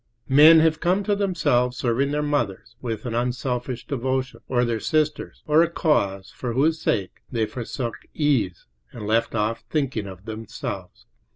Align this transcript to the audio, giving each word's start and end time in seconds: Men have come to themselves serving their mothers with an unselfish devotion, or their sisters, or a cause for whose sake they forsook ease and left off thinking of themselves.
Men 0.29 0.61
have 0.61 0.79
come 0.79 1.03
to 1.03 1.15
themselves 1.15 1.77
serving 1.77 2.09
their 2.09 2.23
mothers 2.23 2.75
with 2.81 3.05
an 3.05 3.13
unselfish 3.13 3.85
devotion, 3.85 4.39
or 4.47 4.65
their 4.65 4.79
sisters, 4.79 5.43
or 5.45 5.61
a 5.61 5.69
cause 5.69 6.31
for 6.31 6.53
whose 6.53 6.81
sake 6.81 7.21
they 7.31 7.45
forsook 7.45 7.93
ease 8.15 8.65
and 8.91 9.05
left 9.05 9.35
off 9.35 9.63
thinking 9.69 10.07
of 10.07 10.25
themselves. 10.25 11.05